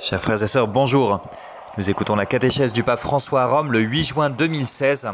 [0.00, 1.20] Chers frères et sœurs, bonjour.
[1.76, 5.08] Nous écoutons la catéchèse du pape François à Rome le 8 juin 2016,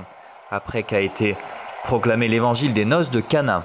[0.51, 1.37] après qu'a été
[1.85, 3.65] proclamé l'évangile des noces de Cana.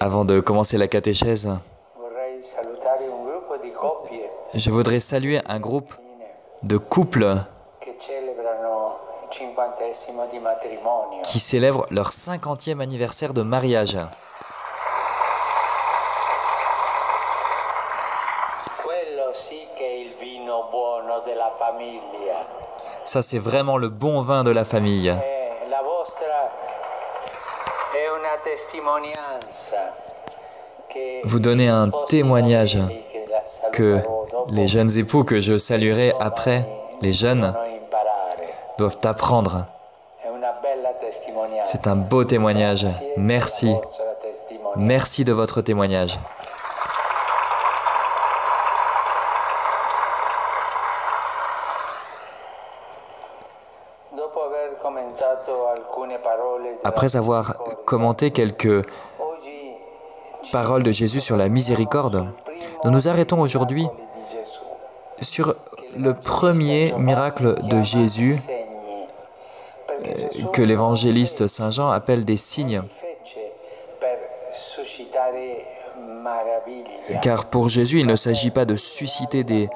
[0.00, 1.50] Avant de commencer la catéchèse,
[4.54, 5.92] je voudrais saluer un groupe
[6.62, 7.36] de couples
[11.24, 13.98] qui célèbrent leur 50e anniversaire de mariage.
[23.04, 25.14] Ça, c'est vraiment le bon vin de la famille.
[31.24, 32.78] Vous donnez un témoignage
[33.72, 33.98] que
[34.50, 36.66] les jeunes époux que je saluerai après,
[37.00, 37.54] les jeunes,
[38.78, 39.66] doivent apprendre.
[41.64, 42.86] C'est un beau témoignage.
[43.16, 43.74] Merci.
[44.76, 46.18] Merci de votre témoignage.
[56.84, 58.86] Après avoir commenté quelques
[60.52, 62.26] paroles de Jésus sur la miséricorde,
[62.84, 63.86] nous nous arrêtons aujourd'hui
[65.20, 65.54] sur
[65.96, 68.36] le premier miracle de Jésus
[70.52, 72.82] que l'évangéliste Saint Jean appelle des signes.
[77.22, 79.68] Car pour Jésus, il ne s'agit pas de susciter des,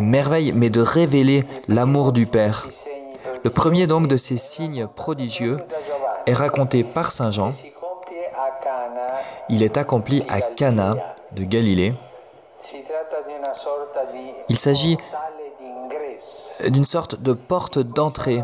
[0.00, 2.66] merveilles, mais de révéler l'amour du Père.
[3.42, 5.56] Le premier donc de ces signes prodigieux
[6.26, 7.50] est raconté par Saint Jean.
[9.48, 10.94] Il est accompli à Cana
[11.32, 11.94] de Galilée.
[14.48, 14.98] Il s'agit
[16.68, 18.42] d'une sorte de porte d'entrée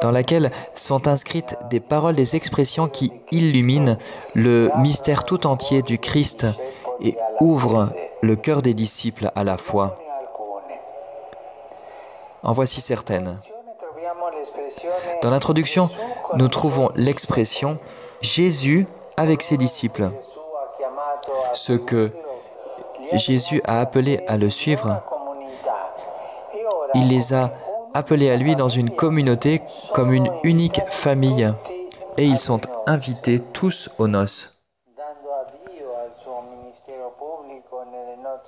[0.00, 3.96] dans laquelle sont inscrites des paroles, des expressions qui illuminent
[4.34, 6.46] le mystère tout entier du Christ
[7.02, 7.90] et ouvrent
[8.22, 9.96] le cœur des disciples à la foi.
[12.42, 13.38] En voici certaines.
[15.22, 15.88] Dans l'introduction,
[16.34, 17.78] nous trouvons l'expression
[18.20, 20.10] Jésus avec ses disciples.
[21.52, 22.10] Ce que
[23.12, 25.02] Jésus a appelé à le suivre,
[26.94, 27.50] il les a
[27.94, 29.60] appelés à lui dans une communauté
[29.94, 31.52] comme une unique famille
[32.16, 34.56] et ils sont invités tous aux noces.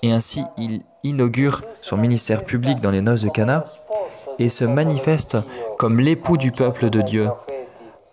[0.02, 3.64] Et ainsi, il inaugure son ministère public dans les noces de Cana
[4.38, 5.38] et se manifeste
[5.78, 7.28] comme l'époux du peuple de Dieu,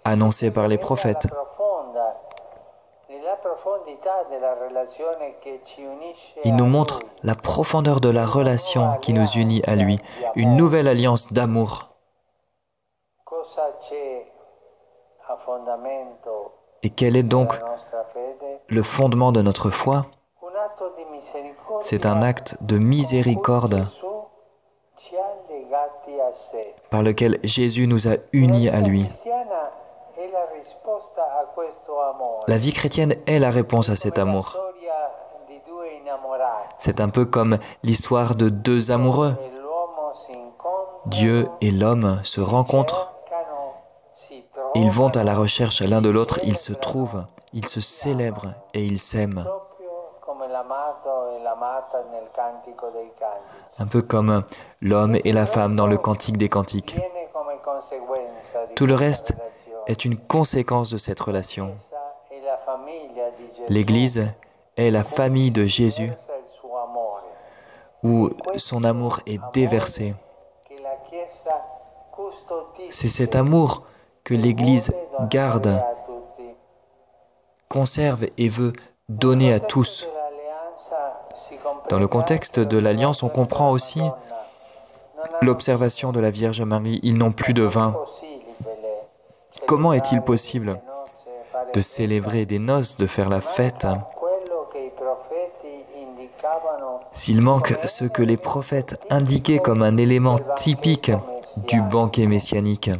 [0.03, 1.27] annoncé par les prophètes.
[6.45, 9.99] Il nous montre la profondeur de la relation qui nous unit à lui,
[10.35, 11.89] une nouvelle alliance d'amour.
[16.83, 17.53] Et quel est donc
[18.67, 20.05] le fondement de notre foi?
[21.81, 23.85] C'est un acte de miséricorde
[26.89, 29.05] par lequel Jésus nous a unis à lui.
[32.47, 34.57] La vie chrétienne est la réponse à cet amour.
[36.77, 39.33] C'est un peu comme l'histoire de deux amoureux.
[41.05, 43.13] Dieu et l'homme se rencontrent.
[44.75, 48.83] Ils vont à la recherche l'un de l'autre, ils se trouvent, ils se célèbrent et
[48.83, 49.45] ils s'aiment.
[53.79, 54.43] Un peu comme
[54.81, 56.95] l'homme et la femme dans le cantique des cantiques.
[58.75, 59.33] Tout le reste
[59.87, 61.73] est une conséquence de cette relation.
[63.69, 64.27] L'Église
[64.77, 66.11] est la famille de Jésus
[68.03, 70.13] où son amour est déversé.
[72.89, 73.83] C'est cet amour
[74.23, 74.93] que l'Église
[75.29, 75.83] garde,
[77.67, 78.73] conserve et veut
[79.09, 80.07] donner à tous.
[81.89, 84.01] Dans le contexte de l'alliance, on comprend aussi
[85.41, 86.99] l'observation de la Vierge Marie.
[87.03, 87.95] Ils n'ont plus de vin.
[89.67, 90.79] Comment est-il possible
[91.73, 93.87] de célébrer des noces, de faire la fête?
[97.11, 101.11] S'il manque ce que les prophètes indiquaient comme un élément typique
[101.67, 102.91] du banquet messianique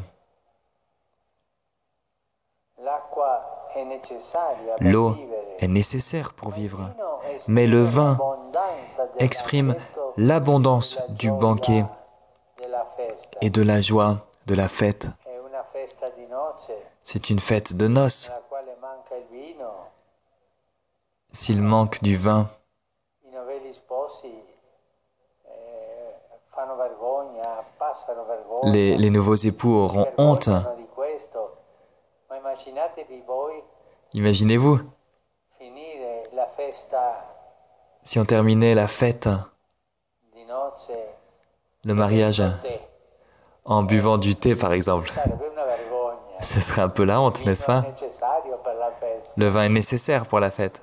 [4.80, 5.16] L'eau
[5.60, 6.80] est nécessaire pour vivre,
[7.48, 8.18] mais le vin
[9.20, 9.76] exprime
[10.18, 11.86] l'abondance du banquet
[13.42, 15.10] et de la joie de la fête.
[17.02, 18.32] C'est une fête de noces.
[21.32, 22.50] S'il manque du vin,
[28.64, 30.50] les, les nouveaux époux auront honte.
[34.14, 34.80] Imaginez-vous
[38.02, 39.30] si on terminait la fête,
[41.84, 42.42] le mariage,
[43.66, 45.12] en buvant du thé par exemple.
[46.42, 47.84] Ce serait un peu la honte, n'est-ce pas?
[49.38, 50.82] Le vin est nécessaire pour la fête.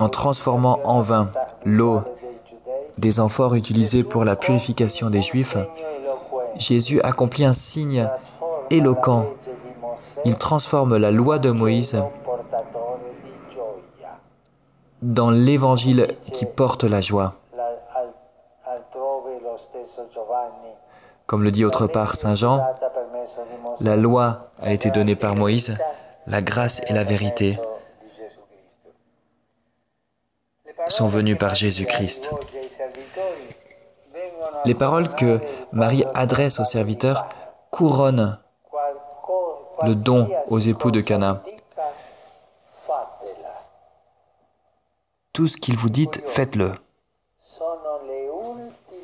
[0.00, 1.30] En, transformant en vin
[1.64, 2.02] l'eau
[2.98, 5.56] des amphores utilisées pour la purification des Juifs,
[6.56, 8.08] Jésus accomplit un signe
[8.70, 9.24] éloquent.
[10.24, 12.02] Il transforme la loi de Moïse
[15.02, 17.34] dans l'évangile qui porte la joie.
[21.26, 22.66] Comme le dit autre part Saint Jean,
[23.80, 25.76] la loi a été donnée par Moïse,
[26.26, 27.58] la grâce et la vérité
[30.88, 32.30] sont venues par Jésus-Christ.
[34.64, 35.40] Les paroles que
[35.72, 37.28] Marie adresse aux serviteurs
[37.70, 38.38] couronnent
[39.82, 41.42] le don aux époux de Cana.
[45.32, 46.72] Tout ce qu'il vous dit, faites-le.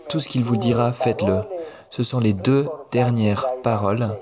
[0.08, 1.42] Tout ce qu'il vous dira, faites-le.
[1.90, 4.18] Ce sont les deux dernières paroles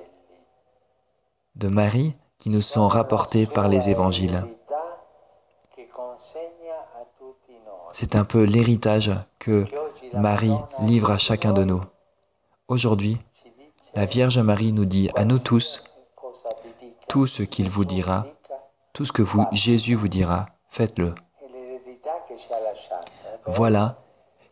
[1.56, 4.44] de Marie qui nous sont rapportées par les évangiles.
[7.92, 9.66] C'est un peu l'héritage que
[10.14, 11.82] Marie livre à chacun de nous.
[12.68, 13.18] Aujourd'hui,
[13.94, 15.93] la Vierge Marie nous dit à nous tous,
[17.14, 18.24] tout ce qu'il vous dira,
[18.92, 21.14] tout ce que vous, Jésus vous dira, faites-le.
[23.46, 23.98] Voilà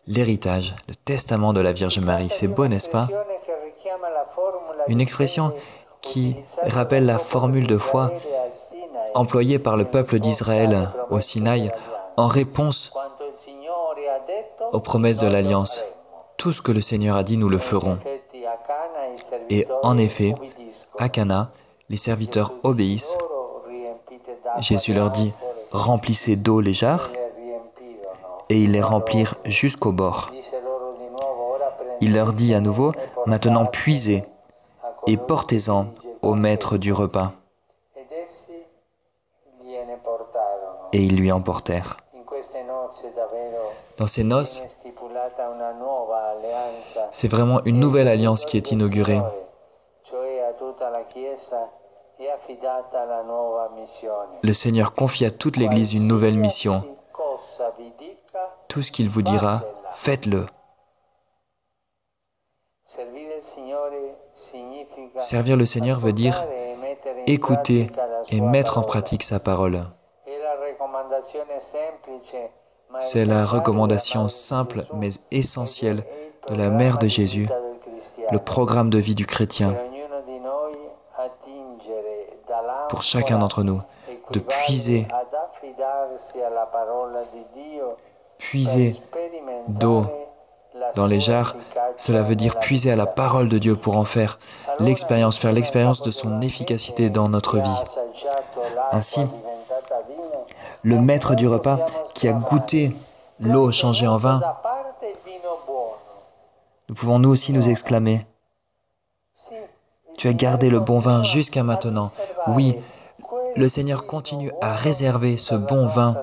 [0.06, 2.28] l'héritage, le testament de la Vierge Marie.
[2.30, 3.08] C'est beau, n'est-ce pas?
[4.86, 5.52] Une expression
[6.02, 8.12] qui rappelle la formule de foi
[9.16, 11.72] employée par le peuple d'Israël au Sinaï
[12.16, 12.96] en réponse
[14.70, 15.82] aux promesses de l'Alliance.
[16.36, 17.98] Tout ce que le Seigneur a dit, nous le ferons.
[19.50, 20.36] Et en effet,
[21.00, 21.50] à Cana,
[21.92, 23.18] les serviteurs obéissent.
[24.60, 25.32] Jésus leur dit,
[25.70, 27.10] remplissez d'eau les jarres,
[28.48, 30.30] et ils les remplirent jusqu'au bord.
[32.00, 32.92] Il leur dit à nouveau,
[33.26, 34.24] maintenant puisez
[35.06, 35.86] et portez-en
[36.22, 37.32] au maître du repas.
[40.94, 41.98] Et ils lui emportèrent.
[43.98, 44.62] Dans ces noces,
[47.10, 49.20] c'est vraiment une nouvelle alliance qui est inaugurée.
[54.43, 56.82] Le Seigneur confie à toute l'Église une nouvelle mission.
[58.69, 59.62] Tout ce qu'il vous dira,
[59.94, 60.46] faites-le.
[65.19, 66.43] Servir le Seigneur veut dire
[67.26, 67.90] écouter
[68.31, 69.84] et mettre en pratique sa parole.
[73.00, 76.05] C'est la recommandation simple mais essentielle
[76.48, 77.48] de la Mère de Jésus,
[78.31, 79.76] le programme de vie du chrétien
[82.92, 83.80] pour chacun d'entre nous,
[84.32, 85.08] de puiser,
[88.36, 88.94] puiser
[89.66, 90.04] d'eau
[90.94, 91.56] dans les jarres,
[91.96, 94.38] cela veut dire puiser à la parole de Dieu pour en faire
[94.78, 97.82] l'expérience, faire l'expérience de son efficacité dans notre vie.
[98.90, 99.22] Ainsi,
[100.82, 101.78] le maître du repas
[102.12, 102.94] qui a goûté
[103.40, 104.43] l'eau changée en vin,
[106.90, 108.26] nous pouvons nous aussi nous exclamer,
[110.22, 112.08] tu as gardé le bon vin jusqu'à maintenant.
[112.46, 112.79] Oui,
[113.56, 116.14] le Seigneur continue à réserver ce bon vin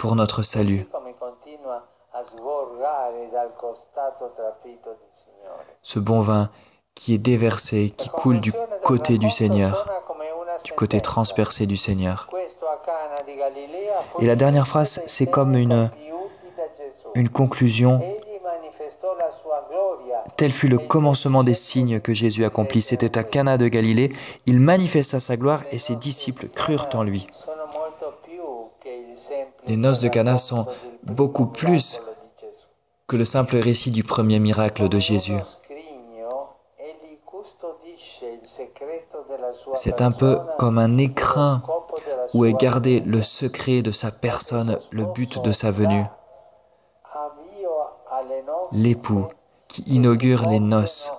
[0.00, 0.88] pour notre salut.
[5.82, 6.50] Ce bon vin
[6.96, 8.52] qui est déversé, qui coule du
[8.82, 9.88] côté du Seigneur,
[10.64, 12.28] du côté transpercé du Seigneur.
[14.18, 15.88] Et la dernière phrase, c'est comme une,
[17.32, 18.00] conclusion.
[20.42, 22.82] Tel fut le commencement des signes que Jésus accomplit.
[22.82, 24.12] C'était à Cana de Galilée.
[24.44, 27.28] Il manifesta sa gloire et ses disciples crurent en lui.
[29.68, 30.66] Les noces de Cana sont
[31.04, 32.00] beaucoup plus
[33.06, 35.38] que le simple récit du premier miracle de Jésus.
[39.74, 41.62] C'est un peu comme un écrin
[42.34, 46.04] où est gardé le secret de sa personne, le but de sa venue.
[48.72, 49.28] L'époux
[49.72, 51.10] qui inaugure les noces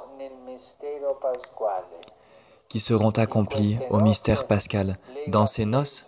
[2.69, 4.95] qui seront accomplies au mystère pascal.
[5.27, 6.05] Dans ces noces,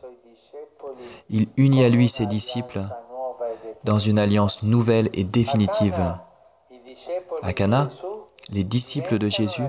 [1.29, 2.81] il unit à lui ses disciples
[3.83, 6.15] dans une alliance nouvelle et définitive.
[7.41, 7.87] À Cana,
[8.51, 9.67] les disciples de Jésus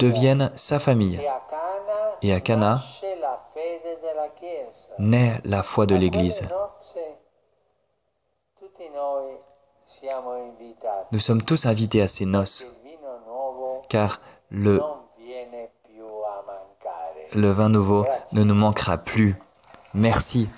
[0.00, 1.20] deviennent sa famille.
[2.22, 2.82] Et à Cana
[4.98, 6.42] naît la foi de l'Église.
[11.12, 12.66] Nous sommes tous invités à ces noces,
[13.88, 14.80] car le,
[17.34, 19.36] le vin nouveau ne nous manquera plus.
[19.94, 20.48] Merci.